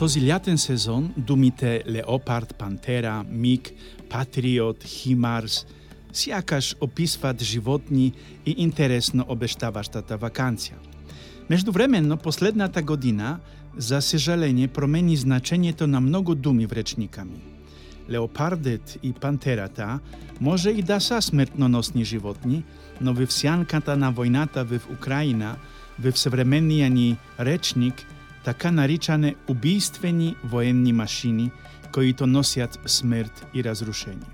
Този 0.00 0.28
лятен 0.28 0.58
сезон 0.58 1.12
думите 1.16 1.82
леопард, 1.88 2.54
пантера, 2.54 3.24
мик, 3.28 3.70
патриот, 4.10 4.84
химарс 4.84 5.66
сякаш 6.16 6.76
описват 6.80 7.42
животни 7.42 8.12
и 8.46 8.54
интересно 8.58 9.24
обештаваштата 9.28 10.18
вакансија. 10.18 10.78
Меѓувременно, 11.50 12.16
последната 12.16 12.82
година, 12.82 13.38
за 13.76 14.00
сежаление, 14.00 14.68
промени 14.68 15.16
значењето 15.16 15.86
на 15.86 16.00
многу 16.00 16.34
думи 16.34 16.66
в 16.66 16.72
речниками. 16.72 17.38
Леопардет 18.10 18.98
и 19.02 19.12
пантерата 19.12 19.98
може 20.40 20.70
и 20.70 20.82
да 20.82 21.00
са 21.00 21.22
смртноносни 21.22 22.04
животни, 22.04 22.64
но 23.00 23.12
во 23.12 23.26
сјанката 23.28 23.94
на 23.96 24.12
војната 24.12 24.64
во 24.64 24.80
Украина, 24.92 25.56
во 25.98 26.12
современниот 26.12 26.92
ни 26.92 27.16
речник – 27.38 28.16
така 28.43 28.71
наричане 28.71 29.35
убийствени 29.47 30.35
военни 30.43 30.93
машини, 30.93 31.51
кои-то 31.93 32.27
носиат 32.27 32.79
смрт 32.85 33.45
и 33.53 33.63
разрушение. 33.63 34.27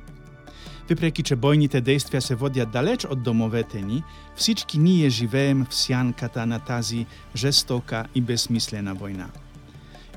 Випреки 0.89 1.23
че 1.23 1.35
бојните 1.35 1.81
действија 1.83 2.19
се 2.23 2.35
водят 2.35 2.71
далеч 2.71 3.05
од 3.05 3.19
домовете 3.23 3.81
ни, 3.81 4.03
всички 4.35 4.79
ние 4.79 5.09
живеем 5.09 5.65
в 5.65 5.75
сјанката 5.75 6.45
на 6.45 6.59
тази 6.59 7.05
жестока 7.35 8.05
и 8.15 8.21
безсмислена 8.21 8.95
војна. 8.95 9.27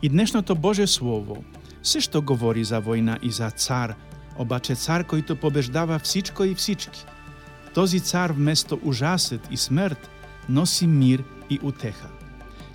И 0.03 0.09
днешното 0.09 0.55
Боже 0.55 0.87
Слово 0.87 1.43
се 1.83 2.01
што 2.01 2.23
говори 2.23 2.65
за 2.65 2.79
војна 2.81 3.19
и 3.23 3.31
за 3.31 3.51
цар, 3.51 3.97
обаче 4.39 4.75
цар 4.75 5.03
којто 5.05 5.35
побеждава 5.35 5.99
всичко 5.99 6.45
и 6.45 6.55
всички. 6.55 7.05
Този 7.75 8.01
цар 8.01 8.33
вместо 8.33 8.79
ужасет 8.83 9.41
и 9.51 9.57
смрт 9.57 10.11
носи 10.49 10.87
мир 10.87 11.25
и 11.51 11.59
утеха. 11.63 12.20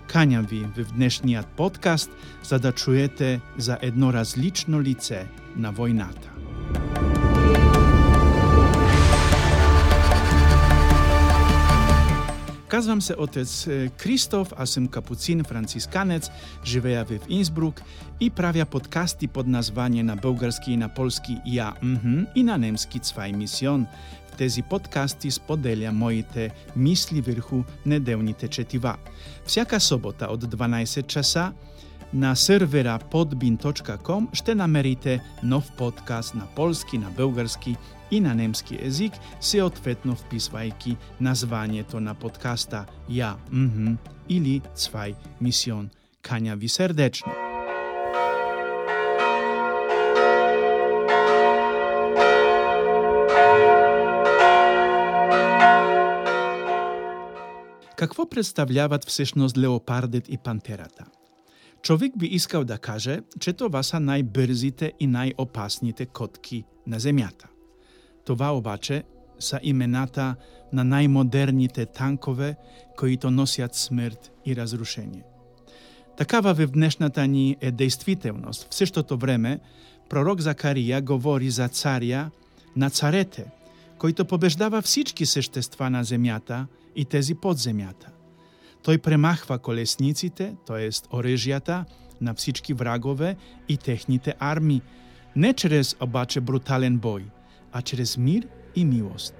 Канјам 0.07 0.45
ви 0.47 0.65
в 0.77 0.93
днешниот 0.93 1.47
подкаст 1.57 2.11
за 2.43 2.59
да 2.59 2.71
чуете 2.71 3.41
за 3.57 3.77
едно 3.81 4.13
различно 4.13 4.81
лице 4.81 5.27
на 5.55 5.73
војната. 5.73 6.34
Казвам 12.74 13.02
се 13.02 13.14
отец 13.18 13.68
Кристоф, 13.96 14.52
а 14.56 14.66
сум 14.66 14.86
капуцин 14.88 15.44
францисканец, 15.44 16.30
живеја 16.64 17.04
в 17.04 17.26
Инсбрук 17.28 17.82
и 18.20 18.30
правя 18.30 18.64
подкасти 18.64 19.28
под 19.28 19.46
назвање 19.46 20.02
на 20.02 20.16
български 20.16 20.72
и 20.72 20.76
на 20.76 20.88
полски 20.88 21.38
ја 21.46 21.72
мхм 21.82 22.26
и 22.34 22.42
на 22.42 22.58
немски 22.58 23.00
Цвај 23.00 23.36
мисион, 23.36 23.86
тези 24.38 24.62
подкасти 24.62 25.30
споделя 25.30 25.92
моите 25.92 26.50
мисли 26.76 27.20
врху 27.20 27.62
неделните 27.86 28.48
четива. 28.48 28.96
Всяка 29.46 29.80
собота 29.80 30.30
од 30.30 30.44
12 30.44 31.06
часа 31.06 31.52
на 32.14 32.34
сервера 32.36 32.98
podbin.com 33.10 34.28
ще 34.32 34.54
намерите 34.54 35.20
нов 35.42 35.72
подкаст 35.78 36.34
на 36.34 36.46
полски, 36.56 36.98
на 36.98 37.10
български 37.10 37.76
и 38.10 38.20
на 38.20 38.34
немски 38.34 38.78
език, 38.80 39.12
се 39.40 39.62
ответно 39.62 40.16
вписвајки 40.16 40.96
назвањето 41.22 41.94
на 41.94 42.14
подкаста 42.14 42.86
Ја, 43.10 43.36
мхм, 43.52 43.94
или 44.28 44.60
Цвај 44.74 45.14
мисион. 45.40 45.90
Канја 46.22 46.56
ви 46.56 46.68
сердечно! 46.68 47.32
Какво 57.96 58.28
представляват 58.28 59.04
всешност 59.04 59.58
леопардет 59.58 60.28
и 60.28 60.38
пантерата? 60.38 61.04
Човек 61.85 62.17
би 62.17 62.25
искал 62.25 62.63
да 62.63 62.77
каже, 62.77 63.19
че 63.39 63.53
това 63.53 63.83
са 63.83 63.99
најбрзите 64.01 64.95
и 64.99 65.05
најопасните 65.05 66.07
котки 66.09 66.63
на 66.87 66.97
земјата. 66.97 67.45
Това 68.25 68.57
обаче 68.57 69.03
са 69.39 69.59
имената 69.63 70.35
на 70.73 70.81
најмодерните 70.81 71.85
танкове 71.93 72.55
кои-то 72.97 73.29
смрт 73.71 74.31
и 74.45 74.55
разрушение. 74.55 75.23
Такава 76.17 76.53
в 76.53 76.71
днешната 76.71 77.27
ни 77.27 77.57
е 77.61 77.71
действителност. 77.71 78.67
В 78.71 78.75
същото 78.75 79.17
време, 79.17 79.59
пророк 80.09 80.41
Закарија 80.41 81.01
говори 81.01 81.49
за 81.49 81.69
царја 81.69 82.29
на 82.75 82.89
царете, 82.89 83.45
който 83.97 84.25
побеждава 84.25 84.81
всички 84.81 85.25
същества 85.25 85.89
на 85.89 86.03
земјата 86.03 86.65
и 86.95 87.05
тези 87.05 87.35
под 87.35 87.57
земјата. 87.57 88.14
Тој 88.85 89.01
премахва 89.01 89.57
колесниците, 89.57 90.53
тоест 90.65 91.07
орежјата, 91.09 91.85
на 92.21 92.33
всички 92.33 92.73
врагове 92.73 93.35
и 93.67 93.77
техните 93.77 94.35
арми, 94.39 94.81
не 95.35 95.53
чрез 95.53 95.95
обаче 95.99 96.41
брутален 96.41 96.99
бој, 97.01 97.25
а 97.73 97.81
чрез 97.81 98.17
мир 98.17 98.47
и 98.75 98.85
милост. 98.85 99.33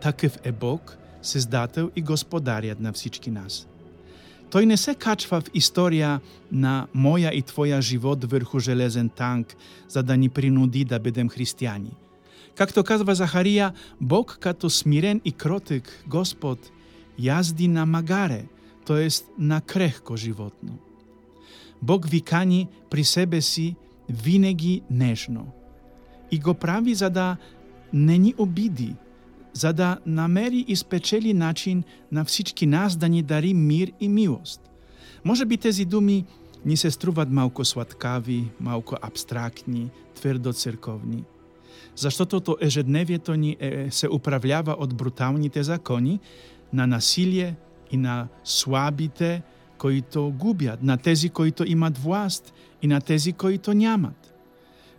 Такъв 0.00 0.38
е 0.44 0.52
Бог, 0.52 0.98
Сездател 1.22 1.90
и 1.96 2.02
Господарят 2.02 2.80
на 2.80 2.92
всички 2.92 3.30
нас. 3.30 3.66
Тој 4.50 4.64
не 4.64 4.76
се 4.76 4.94
качва 4.94 5.40
в 5.40 5.50
историја 5.54 6.18
на 6.52 6.86
моја 6.94 7.32
и 7.32 7.42
твоја 7.42 7.80
живот 7.80 8.24
врху 8.24 8.58
железен 8.58 9.08
танк, 9.08 9.56
за 9.88 10.02
да 10.02 10.16
ни 10.16 10.28
принуди 10.28 10.84
да 10.84 10.98
бидем 10.98 11.30
христијани– 11.30 11.94
Както 12.56 12.80
казва 12.84 13.12
Захарија, 13.12 13.74
Бог 14.00 14.38
като 14.40 14.70
смирен 14.70 15.20
и 15.24 15.32
кротик 15.32 15.90
Господ 16.08 16.58
јазди 17.20 17.68
на 17.68 17.84
магаре, 17.86 18.46
тоест 18.86 19.26
на 19.38 19.60
крехко 19.60 20.16
животно. 20.16 20.78
Бог 21.82 22.08
ви 22.08 22.20
кани 22.20 22.68
при 22.90 23.04
себе 23.04 23.40
си 23.40 23.76
винеги 24.10 24.82
нежно 24.90 25.46
и 26.30 26.38
го 26.38 26.54
прави 26.54 26.94
за 26.94 27.10
да 27.10 27.36
не 27.92 28.18
ни 28.18 28.34
обиди, 28.38 28.94
за 29.52 29.72
да 29.72 29.98
намери 30.06 30.64
и 30.68 30.76
спечели 30.76 31.34
начин 31.34 31.84
на 32.12 32.24
всички 32.24 32.66
нас 32.66 32.96
да 32.96 33.08
ни 33.08 33.22
дари 33.22 33.54
мир 33.54 33.92
и 34.00 34.08
милост. 34.08 34.60
Може 35.24 35.44
би 35.44 35.56
тези 35.56 35.84
думи 35.84 36.24
ни 36.64 36.76
се 36.76 36.90
струват 36.90 37.30
малко 37.30 37.64
сладкави, 37.64 38.44
малко 38.60 38.96
абстрактни, 39.02 39.90
тврдо 40.14 40.52
церковни– 40.52 41.24
Защото 41.96 42.40
то 42.40 42.56
ежедневието 42.60 43.34
ни 43.34 43.56
е, 43.60 43.90
се 43.90 44.08
управлява 44.08 44.76
од 44.78 44.94
бруталните 44.94 45.62
закони 45.62 46.20
на 46.72 46.86
насилие 46.86 47.56
и 47.90 47.96
на 47.96 48.28
слабите 48.44 49.42
кои 49.78 50.02
то 50.02 50.30
губят, 50.30 50.82
на 50.82 50.96
тези 50.96 51.28
кои 51.28 51.52
то 51.52 51.64
имат 51.64 51.98
власт 51.98 52.54
и 52.82 52.86
на 52.86 53.00
тези 53.00 53.32
кои 53.32 53.58
то 53.58 53.72
нямат. 53.72 54.34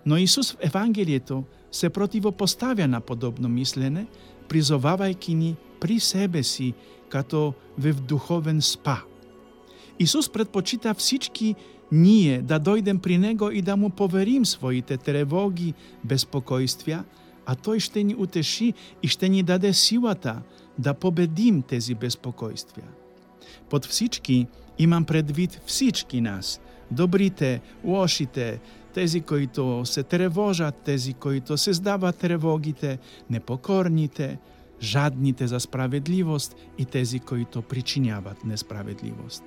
Но 0.06 0.18
Исус 0.18 0.52
в 0.52 0.58
Евангелието 0.62 1.44
се 1.72 1.90
противопоставя 1.90 2.88
на 2.88 3.02
подобно 3.02 3.50
мислене, 3.50 4.08
призовавајќи 4.48 5.34
ни 5.34 5.56
при 5.80 6.00
себе 6.00 6.44
си 6.44 6.74
като 7.10 7.54
в 7.78 7.94
духовен 7.94 8.62
спа. 8.62 9.04
Исус 10.00 10.30
предпочита 10.30 10.94
всички 10.94 11.56
ние 11.92 12.42
да 12.42 12.60
дојдем 12.60 13.00
при 13.00 13.18
Него 13.18 13.52
и 13.52 13.62
да 13.62 13.76
Му 13.76 13.90
поверим 13.90 14.46
своите 14.46 14.98
тревоги, 14.98 15.74
беспокојствија, 16.08 17.04
а 17.46 17.56
Тој 17.56 17.80
ще 17.80 18.04
ни 18.04 18.16
утеши 18.16 18.74
и 19.04 19.08
ще 19.08 19.30
ни 19.30 19.44
даде 19.44 19.74
силата 19.74 20.42
да 20.80 20.94
победим 20.94 21.62
тези 21.62 21.96
беспокојства. 21.96 22.84
Под 23.70 23.86
всички 23.86 24.48
имам 24.78 25.06
предвид 25.06 25.62
всички 25.66 26.22
нас, 26.22 26.62
добрите, 26.92 27.62
лошите, 27.84 28.60
тези 28.94 29.22
които 29.22 29.86
се 29.86 30.04
тревожат, 30.04 30.76
тези 30.76 31.14
които 31.14 31.58
се 31.58 31.74
здават 31.74 32.18
тревогите, 32.18 33.00
непокорните, 33.30 34.40
жадните 34.82 35.48
за 35.48 35.60
справедливост 35.60 36.56
и 36.78 36.86
тези 36.86 37.20
които 37.20 37.62
причиняват 37.62 38.46
несправедливост. 38.46 39.44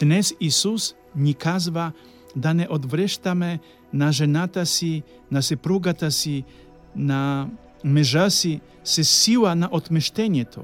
Днес 0.00 0.34
Исус 0.40 0.94
ни 1.16 1.34
казва 1.34 1.92
да 2.36 2.54
не 2.54 2.66
одврещаме 2.70 3.60
на 3.92 4.12
жената 4.12 4.66
си, 4.66 5.02
на 5.30 5.42
сепругата 5.42 6.10
си, 6.10 6.44
на 6.96 7.48
межа 7.86 8.30
си 8.30 8.60
се 8.84 9.04
сила 9.04 9.54
на 9.54 9.68
отмештението. 9.72 10.60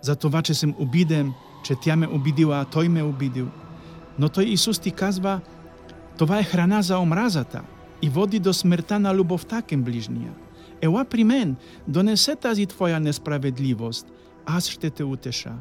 За 0.00 0.16
това, 0.16 0.42
че 0.42 0.54
съм 0.54 0.74
обиден, 0.78 1.32
че 1.64 1.74
тя 1.82 1.96
ме 1.96 2.06
обидила, 2.06 2.60
а 2.60 2.64
той 2.64 2.88
ме 2.88 3.02
обидил. 3.02 3.48
Но 4.18 4.28
той 4.28 4.44
Исус 4.44 4.78
ти 4.78 4.90
казва, 4.90 5.40
това 6.18 6.38
е 6.38 6.44
храна 6.44 6.82
за 6.82 6.98
омразата 6.98 7.62
и 8.02 8.08
води 8.08 8.38
до 8.38 8.52
смртта 8.52 8.98
на 8.98 9.14
любовта 9.14 9.62
към 9.62 9.82
ближния. 9.82 10.32
Ела 10.82 11.04
при 11.04 11.24
мен, 11.24 11.56
донесе 11.88 12.36
тази 12.36 12.66
твоя 12.66 13.00
несправедливост, 13.00 14.06
аз 14.46 14.68
ще 14.68 14.90
те 14.90 15.04
утеша 15.04 15.52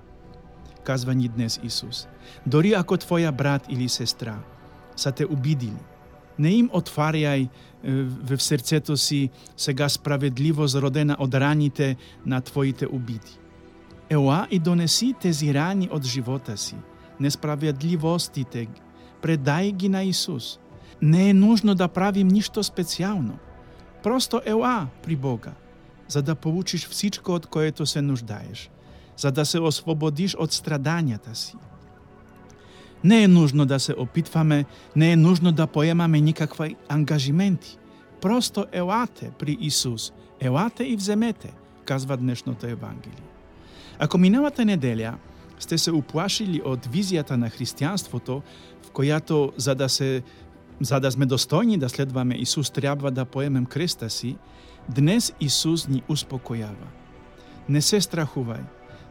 казва 0.88 1.16
ни 1.16 1.28
днес 1.28 1.60
Исус. 1.64 2.08
Дори 2.46 2.72
ако 2.74 2.96
твоја 2.96 3.32
брат 3.32 3.68
или 3.70 3.90
сестра 3.90 4.40
са 4.96 5.12
те 5.12 5.26
обидили, 5.26 5.84
не 6.40 6.52
им 6.58 6.70
отварјај 6.70 7.48
в 8.24 8.38
срцето 8.40 8.98
си 8.98 9.30
сега 9.58 9.90
справедливо 9.90 10.68
зародена 10.68 11.16
од 11.20 11.34
раните 11.34 11.96
на 12.26 12.42
твоите 12.42 12.88
обиди. 12.88 13.38
Еоа 14.10 14.48
и 14.52 14.60
донеси 14.60 15.14
тези 15.22 15.54
рани 15.54 15.90
од 15.92 16.04
живота 16.04 16.58
си, 16.58 16.76
несправедливостите, 17.20 18.68
предај 19.22 19.72
ги 19.72 19.90
на 19.90 20.04
Исус. 20.04 20.60
Не 21.02 21.30
е 21.30 21.34
нужно 21.34 21.76
да 21.76 21.88
правим 21.88 22.28
ништо 22.28 22.64
специјално. 22.64 23.38
Просто 24.04 24.42
еуа 24.46 24.88
при 25.04 25.16
Бога, 25.16 25.54
за 26.08 26.22
да 26.22 26.36
получиш 26.36 26.88
всичко 26.88 27.34
од 27.34 27.46
което 27.46 27.86
се 27.86 28.02
нуждаеш, 28.02 28.70
за 29.18 29.32
да 29.32 29.46
се 29.46 29.60
освободиш 29.60 30.36
од 30.40 30.50
страдањата 30.50 31.34
си. 31.34 31.58
Не 33.04 33.24
е 33.24 33.28
нужно 33.28 33.66
да 33.66 33.80
се 33.80 33.94
опитваме, 33.94 34.66
не 34.96 35.12
е 35.12 35.16
нужно 35.16 35.52
да 35.52 35.68
поемаме 35.68 36.22
никакви 36.22 36.76
ангажименти. 36.90 37.78
Просто 38.22 38.66
елате 38.72 39.32
при 39.40 39.58
Исус, 39.62 40.12
елате 40.40 40.84
и 40.84 40.96
вземете, 40.96 41.54
казва 41.86 42.18
днешното 42.18 42.68
Евангелие. 42.68 43.28
Ако 44.00 44.18
миналата 44.18 44.62
неделја 44.62 45.18
сте 45.60 45.78
се 45.78 45.92
уплашили 45.92 46.62
од 46.62 46.86
визијата 46.86 47.38
на 47.38 47.50
христијанството, 47.50 48.42
в 48.86 48.92
којато 48.94 49.52
за 49.58 49.76
да 49.76 49.90
се 49.90 50.24
за 50.80 51.00
да 51.00 51.12
сме 51.12 51.26
достојни 51.26 51.78
да 51.78 51.90
следваме 51.90 52.36
Исус 52.38 52.70
треба 52.70 53.12
да 53.12 53.26
поемем 53.26 53.66
креста 53.66 54.10
си, 54.10 54.38
днес 54.90 55.34
Исус 55.40 55.88
ни 55.88 56.04
успокојава. 56.10 56.86
Не 57.70 57.82
се 57.82 57.98
страхувај, 58.02 58.62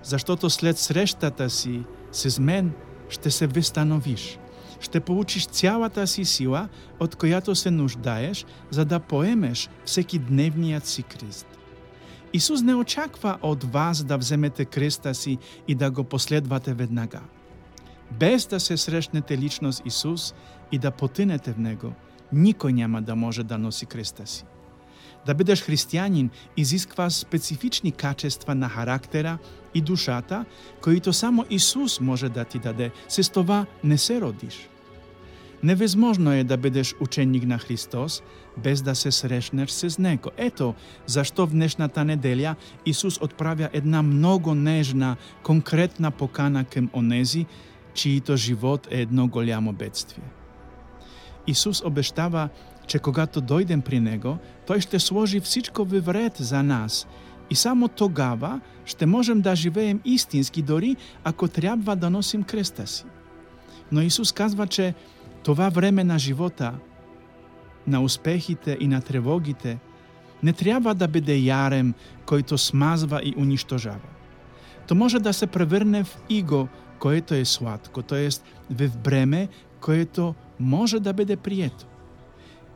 заштото 0.05 0.51
след 0.51 0.79
срештата 0.79 1.51
си 1.51 1.83
се 2.13 2.41
мен 2.41 2.73
ще 3.09 3.31
се 3.31 3.47
вестановиш. 3.47 4.39
Ще 4.81 5.01
получиш 5.01 5.47
цялата 5.47 6.07
си 6.07 6.25
сила, 6.25 6.69
од 7.01 7.17
којато 7.17 7.55
се 7.55 7.71
нуждаеш, 7.71 8.45
за 8.71 8.85
да 8.85 9.01
поемеш 9.01 9.69
всеки 9.85 10.19
дневниот 10.19 10.87
си 10.87 11.03
крест. 11.03 11.47
Исус 12.33 12.63
не 12.63 12.75
очаква 12.75 13.39
од 13.43 13.65
вас 13.65 14.05
да 14.05 14.19
вземете 14.19 14.65
креста 14.65 15.15
си 15.15 15.39
и 15.69 15.75
да 15.75 15.91
го 15.91 16.05
последвате 16.05 16.75
веднага. 16.75 17.21
Без 18.11 18.47
да 18.47 18.61
се 18.61 18.77
срещнете 18.77 19.39
лично 19.39 19.73
с 19.73 19.83
Исус 19.85 20.35
и 20.73 20.79
да 20.79 20.91
потинете 20.91 21.53
в 21.53 21.59
Него, 21.59 21.93
никој 22.35 22.73
няма 22.73 23.03
да 23.03 23.17
може 23.17 23.45
да 23.45 23.59
носи 23.59 23.87
креста 23.87 24.27
си. 24.27 24.45
Да 25.27 25.35
бидеш 25.35 25.63
христијанин 25.67 26.29
изисква 26.57 27.11
специфични 27.11 27.93
качества 27.93 28.55
на 28.55 28.69
характера 28.69 29.39
и 29.75 29.81
душата, 29.81 30.45
кои 30.81 31.01
само 31.13 31.45
Исус 31.51 32.01
може 32.01 32.29
да 32.29 32.45
ти 32.45 32.59
даде, 32.59 32.91
се 33.09 33.23
с 33.23 33.31
това 33.31 33.67
не 33.85 33.99
се 33.99 34.21
родиш. 34.21 34.69
Невезможно 35.63 36.33
е 36.33 36.45
да 36.45 36.57
бидеш 36.57 36.95
ученик 37.01 37.47
на 37.47 37.59
Христос 37.59 38.23
без 38.57 38.83
да 38.83 38.95
се 38.95 39.11
срещнеш 39.11 39.71
с 39.71 39.99
Него. 39.99 40.31
Ето 40.37 40.75
зашто 41.07 41.47
в 41.47 41.51
днешната 41.51 42.05
неделя 42.05 42.55
Исус 42.87 43.21
отправя 43.21 43.69
една 43.73 44.03
многу 44.03 44.55
нежна, 44.55 45.17
конкретна 45.43 46.11
покана 46.11 46.65
кем 46.65 46.91
онези, 46.95 47.47
чието 47.95 48.37
живот 48.37 48.89
е 48.91 49.01
едно 49.01 49.29
голямо 49.29 49.73
бедствие. 49.73 50.25
Исус 51.47 51.83
обещава, 51.85 52.49
че 52.87 52.99
когато 52.99 53.41
дојдем 53.43 53.83
при 53.83 54.01
Него, 54.01 54.39
Тој 54.67 54.81
ще 54.81 54.99
сложи 54.99 55.41
всичко 55.41 55.85
во 55.85 56.01
вред 56.01 56.37
за 56.39 56.63
нас 56.63 57.07
и 57.51 57.55
само 57.55 57.89
тогава 57.89 58.61
ще 58.85 59.07
можем 59.07 59.41
да 59.41 59.57
живеем 59.57 60.01
истински 60.05 60.63
дори 60.63 60.97
ако 61.25 61.49
трябва 61.49 61.97
да 61.97 62.11
носим 62.11 62.43
креста 62.43 62.87
си. 62.87 63.05
Но 63.93 64.01
Исус 64.01 64.33
казва, 64.33 64.67
че 64.67 64.95
това 65.43 65.69
време 65.69 66.05
на 66.05 66.19
живота, 66.19 66.75
на 67.87 68.03
успехите 68.03 68.77
и 68.81 68.89
на 68.89 69.01
тревогите, 69.01 69.79
не 70.43 70.53
трябва 70.53 70.95
да 70.95 71.09
биде 71.09 71.37
ярем 71.37 71.95
който 72.27 72.59
смазва 72.59 73.21
и 73.25 73.35
уништожава. 73.37 74.09
То 74.89 74.95
може 74.95 75.19
да 75.19 75.33
се 75.33 75.47
превърне 75.47 76.05
в 76.05 76.19
иго, 76.29 76.69
което 76.99 77.35
е 77.35 77.45
сладко, 77.45 78.03
то 78.03 78.17
в 78.71 78.97
бреме, 78.99 79.49
което 79.81 80.35
може 80.61 81.01
да 81.01 81.13
биде 81.13 81.37
прието. 81.37 81.87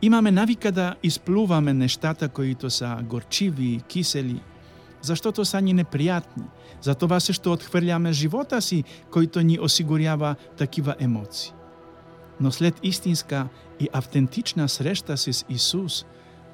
Имаме 0.02 0.30
навика 0.30 0.72
да 0.72 0.94
исплуваме 1.02 1.74
нештата 1.74 2.28
кои 2.28 2.56
се 2.68 2.86
горчиви, 3.02 3.80
кисели, 3.88 4.40
заштото 5.02 5.44
са 5.44 5.60
ни 5.60 5.74
непријатни. 5.74 6.48
Затоа 6.80 7.20
се 7.20 7.32
што 7.36 7.52
отхврляме 7.52 8.12
живота 8.12 8.60
си, 8.64 8.84
којто 9.12 9.44
ни 9.44 9.58
осигурява 9.60 10.36
такива 10.56 10.94
емоции. 11.00 11.52
Но 12.40 12.52
след 12.52 12.80
истинска 12.82 13.48
и 13.80 13.88
автентична 13.92 14.68
срешта 14.68 15.16
с 15.16 15.44
Исус, 15.48 16.04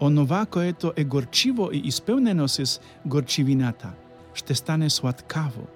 онова 0.01 0.47
което 0.47 0.93
е 0.97 1.05
горчиво 1.05 1.71
и 1.73 1.79
исполнено 1.79 2.49
с 2.49 2.81
горчивината, 3.07 3.93
ще 4.35 4.55
стане 4.55 4.91
сладкаво. 4.91 5.67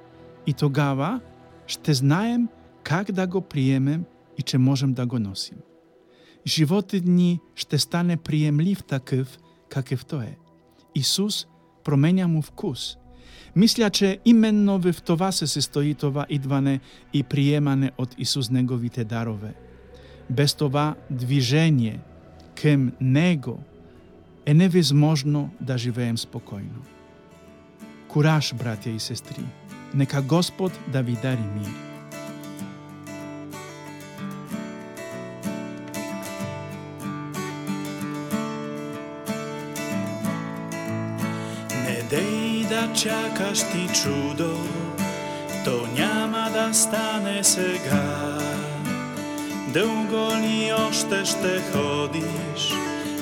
И 0.47 0.53
тогава 0.53 1.21
ще 1.67 1.95
знаем 1.95 2.49
как 2.83 3.13
да 3.13 3.27
го 3.27 3.41
приемем 3.41 4.05
и 4.39 4.43
че 4.43 4.59
можем 4.59 4.93
да 4.93 5.07
го 5.07 5.19
носим 5.19 5.59
животот 6.47 7.05
ни 7.05 7.41
ще 7.55 7.79
стане 7.79 8.17
приемлив 8.17 8.83
такъв, 8.83 9.39
какъв 9.69 10.05
той 10.05 10.25
е. 10.25 10.37
Исус 10.95 11.47
променя 11.85 12.29
му 12.29 12.43
вкус. 12.43 12.97
Мисля, 13.57 13.91
че 13.91 14.19
именно 14.25 14.79
в 14.79 14.95
това 15.03 15.33
се 15.33 15.47
състои 15.47 15.95
това 15.95 16.27
идване 16.29 16.81
и 17.13 17.23
приемане 17.23 17.91
от 17.99 18.15
Исус 18.19 18.51
Неговите 18.51 19.05
дарове. 19.05 19.55
Без 20.31 20.55
това 20.55 20.95
движение 21.11 22.01
към 22.63 22.93
Него 23.01 23.63
е 24.47 24.55
невъзможно 24.55 25.51
да 25.61 25.79
живеем 25.79 26.19
спокойно. 26.19 26.85
Кураж, 28.09 28.55
братя 28.55 28.91
и 28.91 29.01
сестри! 29.01 29.45
Нека 29.95 30.23
Господ 30.23 30.79
да 30.93 31.03
ви 31.03 31.17
дари 31.23 31.45
мир. 31.55 31.90
Дей 43.03 43.11
да 43.11 43.29
чакаш 43.29 43.59
ти 43.59 43.89
чудо, 44.03 44.59
то 45.65 45.87
няма 45.99 46.51
да 46.53 46.75
стане 46.75 47.45
сега. 47.45 48.39
Дълго 49.69 50.37
ли 50.37 50.73
още 50.89 51.25
ще 51.25 51.61
ходиш 51.73 52.73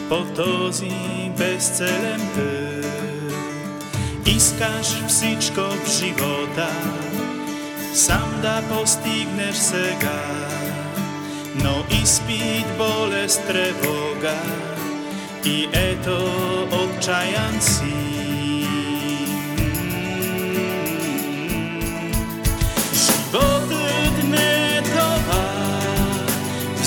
по 0.08 0.24
този 0.24 0.90
безцелен 1.38 2.20
път? 2.34 3.36
Искаш 4.26 5.06
всичко 5.08 5.60
в 5.60 5.98
живота, 5.98 6.68
сам 7.94 8.38
да 8.42 8.62
постигнеш 8.68 9.56
сега, 9.56 10.22
но 11.54 11.84
изпит 12.02 12.66
болест 12.78 13.46
тревога 13.46 14.36
и 15.44 15.68
ето 15.72 16.18
отчаян 16.72 17.60
си. 17.60 18.17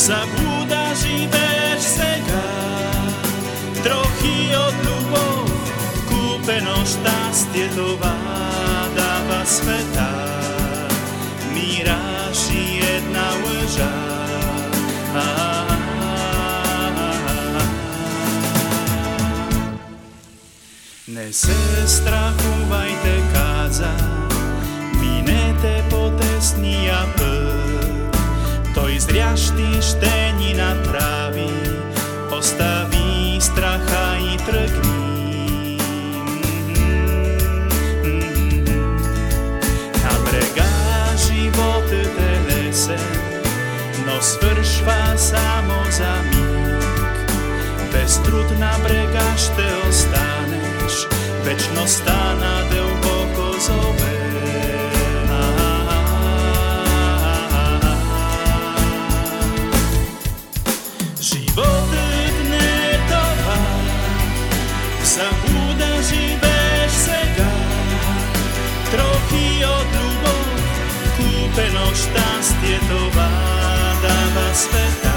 Zabúdaš 0.01 1.05
i 1.05 1.29
bež 1.29 1.77
sega, 1.77 2.47
trochy 3.85 4.49
od 4.49 4.75
ľubov, 4.81 5.45
kúpeno 6.09 6.81
šťastie 6.81 7.69
to 7.77 8.01
dáva 8.97 9.41
sveta. 9.45 10.09
Miráš 11.53 12.49
jedna 12.49 13.29
lža, 13.45 13.93
Ne 21.13 21.29
se 21.29 21.53
strahuvajte 21.85 23.15
káza, 23.29 23.93
minete 24.97 25.85
potesní 25.93 26.89
a 26.89 27.05
každý 29.41 29.81
štení 29.81 30.53
napraví, 30.53 31.49
ostaví 32.29 33.41
stracha 33.41 34.13
i 34.21 34.37
trkní. 34.37 35.81
Nabregá 39.97 40.77
život 41.17 41.89
tenese, 41.89 43.01
no 44.05 44.21
svršva 44.21 45.17
samo 45.17 45.89
za 45.89 46.21
mig. 46.29 47.01
Bez 47.89 48.21
trud 48.21 48.45
na 48.61 48.77
bregaš 48.85 49.49
te 49.57 49.65
ostaneš, 49.89 51.09
večno 51.41 51.89
stana 51.89 52.69
del 52.69 52.93
pokozov 53.01 54.00
Животот 61.21 61.93
не 62.49 62.91
е 62.91 62.99
тоа, 63.09 63.57
само 65.03 65.73
да 65.73 66.01
живееш 66.01 66.91
сега. 66.91 67.51
Трохи 68.91 69.63
од 69.65 69.87
любов, 70.01 70.49
купено 71.17 71.85
штастје 71.93 72.79
това 72.89 73.29
дава 74.01 74.55
света. 74.55 75.10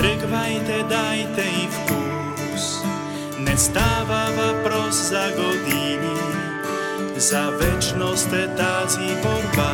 тръгвайте, 0.00 0.84
дайте 0.88 1.40
и 1.40 1.68
вкус. 1.68 2.82
Не 3.38 3.56
става 3.56 4.26
въпрос 4.36 4.94
за 4.94 5.32
години, 5.36 6.20
за 7.16 7.50
вечност 7.50 8.32
е 8.32 8.48
тази 8.48 9.16
борба. 9.22 9.72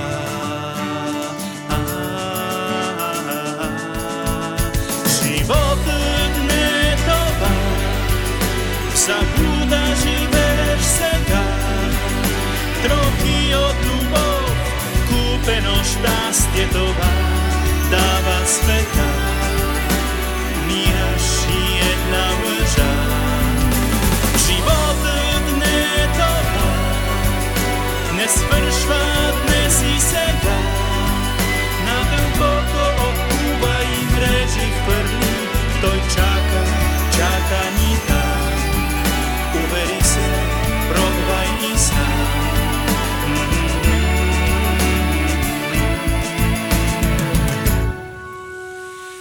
Животът 5.22 6.34
не 6.48 6.92
е 6.92 6.96
това, 6.96 7.54
в 8.90 8.98
заблуда 8.98 9.82
живееш 10.02 10.82
сега, 10.82 11.44
трохи 12.82 13.54
от 13.54 13.76
любов, 13.86 14.52
купено 15.08 15.74
щастие 15.84 16.68
това 16.68 17.12
дава 17.90 18.46
света. 18.46 19.15
Не 28.17 28.27
свършва 28.27 29.01
днес 29.45 29.81
и 29.81 30.01
сега. 30.01 30.57
Надълбоко 31.85 32.81
обкува 33.07 33.75
и 33.83 34.15
мрежи 34.15 34.71
хвърли, 34.77 35.47
той 35.81 35.99
чака, 36.15 36.61
чака 37.11 37.61
ни 37.77 37.97
там. 38.07 38.53
Увери 39.55 40.03
се, 40.03 40.29
пробвай 40.89 41.73
и 41.73 41.77
сам. 41.77 42.47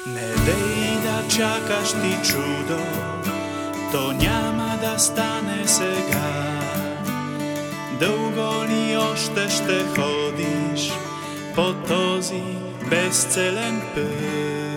Не 0.06 0.44
дей 0.44 0.96
да 1.02 1.28
чакаш 1.36 1.92
ти 1.92 2.30
чудо, 2.32 2.82
то 3.92 4.12
няма 4.12 4.78
да 4.82 4.98
стане 4.98 5.62
сега. 5.66 6.55
Долго 8.00 8.64
ли 8.68 8.96
още 8.96 9.48
ще 9.48 9.84
ходиш 9.84 10.92
по 11.54 11.74
този 11.88 12.42
безцелен 12.90 13.82
път? 13.94 14.75